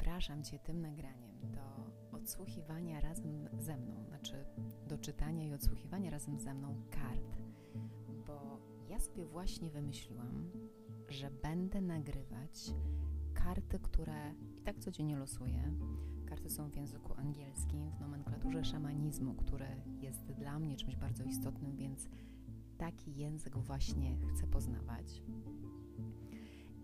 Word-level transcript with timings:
zapraszam 0.00 0.44
Cię 0.44 0.58
tym 0.58 0.80
nagraniem 0.80 1.40
do 1.42 1.60
odsłuchiwania 2.16 3.00
razem 3.00 3.48
ze 3.58 3.76
mną, 3.76 4.04
znaczy 4.04 4.44
do 4.88 4.98
czytania 4.98 5.44
i 5.44 5.52
odsłuchiwania 5.52 6.10
razem 6.10 6.38
ze 6.38 6.54
mną 6.54 6.82
kart, 6.90 7.38
bo 8.26 8.60
ja 8.88 9.00
sobie 9.00 9.26
właśnie 9.26 9.70
wymyśliłam, 9.70 10.50
że 11.08 11.30
będę 11.30 11.80
nagrywać 11.80 12.74
karty, 13.34 13.78
które 13.78 14.34
i 14.58 14.62
tak 14.62 14.78
codziennie 14.78 15.16
losuję. 15.16 15.72
Karty 16.26 16.50
są 16.50 16.70
w 16.70 16.76
języku 16.76 17.14
angielskim, 17.14 17.90
w 17.90 18.00
nomenklaturze 18.00 18.64
szamanizmu, 18.64 19.34
który 19.34 19.66
jest 20.00 20.32
dla 20.32 20.58
mnie 20.58 20.76
czymś 20.76 20.96
bardzo 20.96 21.24
istotnym, 21.24 21.76
więc 21.76 22.08
taki 22.78 23.16
język 23.16 23.56
właśnie 23.56 24.16
chcę 24.28 24.46
poznawać. 24.46 25.22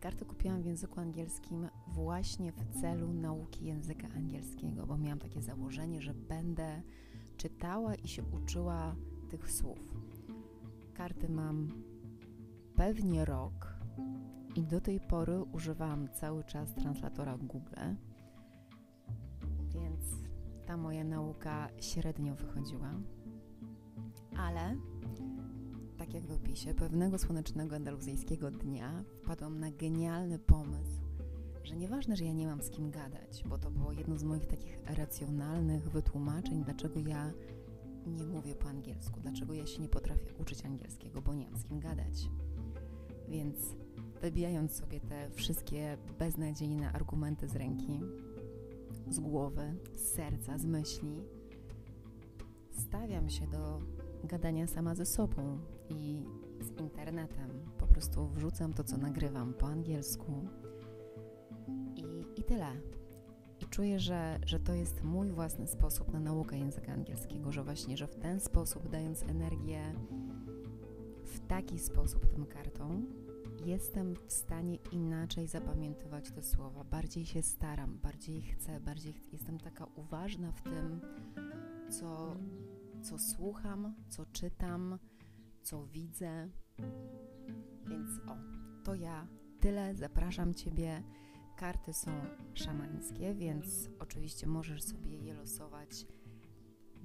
Karty 0.00 0.24
kupiłam 0.24 0.62
w 0.62 0.66
języku 0.66 1.00
angielskim 1.00 1.68
właśnie 1.88 2.52
w 2.52 2.80
celu 2.80 3.12
nauki 3.12 3.64
języka 3.64 4.08
angielskiego, 4.16 4.86
bo 4.86 4.98
miałam 4.98 5.18
takie 5.18 5.42
założenie, 5.42 6.02
że 6.02 6.14
będę 6.14 6.82
czytała 7.36 7.94
i 7.94 8.08
się 8.08 8.22
uczyła 8.24 8.96
tych 9.30 9.52
słów. 9.52 9.78
Karty 10.94 11.28
mam 11.28 11.68
pewnie 12.74 13.24
rok 13.24 13.74
i 14.54 14.62
do 14.62 14.80
tej 14.80 15.00
pory 15.00 15.42
używałam 15.42 16.08
cały 16.08 16.44
czas 16.44 16.74
translatora 16.74 17.38
Google, 17.38 17.74
więc 19.74 20.00
ta 20.66 20.76
moja 20.76 21.04
nauka 21.04 21.68
średnio 21.80 22.34
wychodziła. 22.34 22.90
Ale 24.36 24.76
tak 25.98 26.14
jak 26.14 26.26
w 26.26 26.32
opisie, 26.32 26.74
pewnego 26.74 27.18
słonecznego 27.18 27.76
andaluzyjskiego 27.76 28.50
dnia 28.50 29.04
wpadłam 29.22 29.60
na 29.60 29.70
genialny 29.70 30.38
pomysł, 30.38 31.00
że 31.64 31.76
nieważne, 31.76 32.16
że 32.16 32.24
ja 32.24 32.32
nie 32.32 32.46
mam 32.46 32.62
z 32.62 32.70
kim 32.70 32.90
gadać, 32.90 33.42
bo 33.46 33.58
to 33.58 33.70
było 33.70 33.92
jedno 33.92 34.18
z 34.18 34.22
moich 34.22 34.46
takich 34.46 34.78
racjonalnych 34.86 35.90
wytłumaczeń, 35.90 36.64
dlaczego 36.64 37.00
ja 37.00 37.32
nie 38.06 38.26
mówię 38.26 38.54
po 38.54 38.68
angielsku, 38.68 39.20
dlaczego 39.20 39.54
ja 39.54 39.66
się 39.66 39.82
nie 39.82 39.88
potrafię 39.88 40.34
uczyć 40.40 40.64
angielskiego, 40.64 41.22
bo 41.22 41.34
nie 41.34 41.44
mam 41.44 41.56
z 41.56 41.64
kim 41.64 41.80
gadać. 41.80 42.28
Więc 43.28 43.56
wybijając 44.20 44.72
sobie 44.72 45.00
te 45.00 45.30
wszystkie 45.30 45.98
beznadziejne 46.18 46.92
argumenty 46.92 47.48
z 47.48 47.56
ręki, 47.56 48.00
z 49.10 49.20
głowy, 49.20 49.74
z 49.94 50.00
serca, 50.00 50.58
z 50.58 50.64
myśli, 50.64 51.22
stawiam 52.70 53.30
się 53.30 53.46
do 53.46 53.80
gadania 54.24 54.66
sama 54.66 54.94
ze 54.94 55.06
sobą 55.06 55.58
i 55.88 56.22
z 56.60 56.80
internetem. 56.80 57.50
Po 57.78 57.86
prostu 57.86 58.28
wrzucam 58.28 58.72
to, 58.72 58.84
co 58.84 58.96
nagrywam 58.96 59.54
po 59.54 59.66
angielsku 59.66 60.48
i, 61.96 62.24
i 62.40 62.44
tyle. 62.44 62.72
I 63.60 63.66
czuję, 63.66 64.00
że, 64.00 64.38
że 64.46 64.60
to 64.60 64.74
jest 64.74 65.04
mój 65.04 65.30
własny 65.30 65.66
sposób 65.66 66.12
na 66.12 66.20
naukę 66.20 66.58
języka 66.58 66.92
angielskiego, 66.92 67.52
że 67.52 67.64
właśnie, 67.64 67.96
że 67.96 68.06
w 68.06 68.16
ten 68.16 68.40
sposób, 68.40 68.88
dając 68.88 69.22
energię 69.22 69.94
w 71.24 71.46
taki 71.46 71.78
sposób 71.78 72.26
tym 72.26 72.46
kartom, 72.46 73.06
jestem 73.66 74.14
w 74.14 74.32
stanie 74.32 74.78
inaczej 74.92 75.46
zapamiętywać 75.46 76.30
te 76.30 76.42
słowa. 76.42 76.84
Bardziej 76.84 77.26
się 77.26 77.42
staram, 77.42 77.98
bardziej 78.02 78.42
chcę, 78.42 78.80
bardziej 78.80 79.12
ch 79.12 79.32
jestem 79.32 79.58
taka 79.58 79.86
uważna 79.96 80.52
w 80.52 80.62
tym, 80.62 81.00
co 81.90 82.36
co 83.02 83.18
słucham, 83.18 83.94
co 84.08 84.26
czytam, 84.26 84.98
co 85.62 85.86
widzę. 85.86 86.48
Więc 87.88 88.10
o, 88.26 88.36
to 88.84 88.94
ja 88.94 89.26
tyle. 89.60 89.94
Zapraszam 89.94 90.54
Ciebie. 90.54 91.02
Karty 91.56 91.92
są 91.92 92.10
szamańskie, 92.54 93.34
więc 93.34 93.88
oczywiście 93.98 94.46
możesz 94.46 94.82
sobie 94.82 95.16
je 95.16 95.34
losować, 95.34 96.06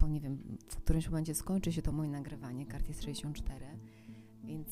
bo 0.00 0.08
nie 0.08 0.20
wiem, 0.20 0.58
w 0.68 0.76
którymś 0.76 1.08
momencie 1.08 1.34
skończy 1.34 1.72
się 1.72 1.82
to 1.82 1.92
moje 1.92 2.10
nagrywanie. 2.10 2.66
Kart 2.66 2.88
jest 2.88 3.02
64, 3.02 3.66
więc 4.44 4.68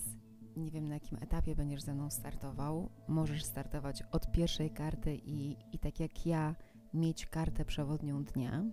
nie 0.57 0.71
wiem 0.71 0.89
na 0.89 0.95
jakim 0.95 1.19
etapie 1.21 1.55
będziesz 1.55 1.83
ze 1.83 1.95
mną 1.95 2.11
startował. 2.11 2.91
Możesz 3.09 3.45
startować 3.45 4.03
od 4.13 4.33
pierwszej 4.33 4.71
karty 4.71 5.15
i, 5.15 5.57
i 5.73 5.79
tak 5.79 6.01
jak 6.01 6.27
ja 6.27 6.55
mieć 6.95 7.27
kartę 7.27 7.65
przewodnią 7.65 8.25
dnia, 8.25 8.65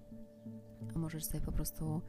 a 0.96 1.00
możesz 1.00 1.25
sobie 1.25 1.42
po 1.42 1.52
prostu 1.52 2.02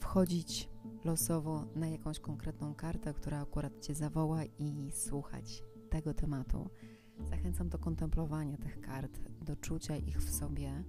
wchodzić 0.00 0.70
losowo 1.04 1.64
na 1.74 1.88
jakąś 1.88 2.20
konkretną 2.20 2.74
kartę, 2.74 3.14
która 3.14 3.42
akurat 3.42 3.80
Cię 3.80 3.94
zawoła 3.94 4.44
i 4.44 4.90
słuchać 4.92 5.62
tego 5.90 6.14
tematu. 6.14 6.70
Zachęcam 7.20 7.68
do 7.68 7.78
kontemplowania 7.78 8.56
tych 8.56 8.80
kart, 8.80 9.20
do 9.42 9.56
czucia 9.56 9.96
ich 9.96 10.18
w 10.18 10.30
sobie. 10.30 10.84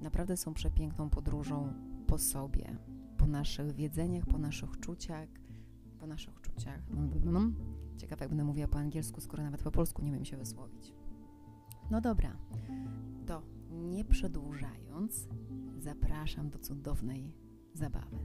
Naprawdę 0.00 0.36
są 0.36 0.54
przepiękną 0.54 1.10
podróżą 1.10 1.72
po 2.06 2.18
sobie, 2.18 2.78
po 3.16 3.26
naszych 3.26 3.74
wiedzeniach, 3.74 4.26
po 4.26 4.38
naszych 4.38 4.80
czuciach, 4.80 5.28
po 5.98 6.06
naszych 6.06 6.40
czuciach. 6.40 6.80
Ciekawe, 7.96 8.24
jak 8.24 8.28
będę 8.28 8.44
mówiła 8.44 8.68
po 8.68 8.78
angielsku, 8.78 9.20
skoro 9.20 9.42
nawet 9.42 9.62
po 9.62 9.70
polsku 9.70 10.02
nie 10.02 10.12
wiem 10.12 10.24
się 10.24 10.36
wysłowić. 10.36 10.94
No 11.90 12.00
dobra, 12.00 12.36
to 13.26 13.42
nie 13.70 14.04
przedłużając, 14.04 15.28
zapraszam 15.78 16.50
do 16.50 16.58
cudownej 16.58 17.32
zabawy. 17.78 18.18